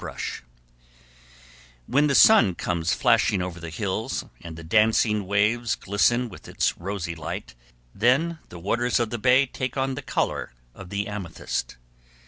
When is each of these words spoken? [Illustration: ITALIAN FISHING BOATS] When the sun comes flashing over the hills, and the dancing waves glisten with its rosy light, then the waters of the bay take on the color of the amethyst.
[Illustration: 0.01 0.45
ITALIAN 0.47 0.95
FISHING 0.97 1.57
BOATS] 1.87 1.93
When 1.93 2.07
the 2.07 2.15
sun 2.15 2.55
comes 2.55 2.93
flashing 2.95 3.41
over 3.43 3.59
the 3.59 3.69
hills, 3.69 4.25
and 4.41 4.55
the 4.55 4.63
dancing 4.63 5.27
waves 5.27 5.75
glisten 5.75 6.27
with 6.27 6.47
its 6.47 6.75
rosy 6.79 7.13
light, 7.13 7.53
then 7.93 8.39
the 8.49 8.57
waters 8.57 8.99
of 8.99 9.11
the 9.11 9.19
bay 9.19 9.45
take 9.45 9.77
on 9.77 9.93
the 9.93 10.01
color 10.01 10.53
of 10.73 10.89
the 10.89 11.07
amethyst. 11.07 11.77